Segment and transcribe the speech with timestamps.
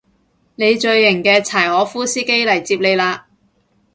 [0.55, 3.21] 你最型嘅柴可夫司機嚟接你喇